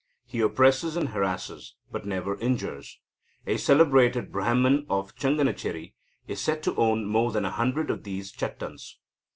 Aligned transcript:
He 0.25 0.39
oppresses 0.41 0.97
and 0.97 1.09
harasses, 1.09 1.75
but 1.91 2.07
never 2.07 2.35
injures. 2.39 2.99
A 3.45 3.57
celebrated 3.57 4.31
Brahman 4.31 4.87
of 4.89 5.13
Changanacheri 5.15 5.93
is 6.27 6.41
said 6.41 6.63
to 6.63 6.75
own 6.75 7.05
more 7.05 7.31
than 7.31 7.45
a 7.45 7.51
hundred 7.51 7.91
of 7.91 8.01
these 8.03 8.31
Chattans. 8.31 8.97